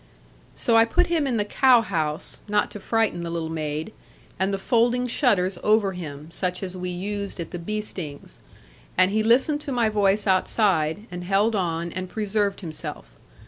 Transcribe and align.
So 0.55 0.75
I 0.75 0.83
put 0.85 1.05
him 1.13 1.27
in 1.27 1.37
the 1.37 1.45
cow 1.45 1.81
house 1.81 2.39
(not 2.47 2.71
to 2.71 2.79
frighten 2.79 3.21
the 3.21 3.29
little 3.29 3.51
maid), 3.51 3.93
and 4.39 4.51
the 4.51 4.57
folding 4.57 5.05
shutters 5.05 5.59
over 5.63 5.91
him, 5.91 6.29
such 6.31 6.63
as 6.63 6.75
we 6.75 6.89
used 6.89 7.39
at 7.39 7.51
the 7.51 7.59
beestings; 7.59 8.39
and 8.97 9.11
he 9.11 9.21
listened 9.21 9.61
to 9.61 9.71
my 9.71 9.89
voice 9.89 10.25
outside, 10.25 11.05
and 11.11 11.23
held 11.23 11.55
on, 11.55 11.91
and 11.91 12.09
preserved 12.09 12.61
himself. 12.61 13.11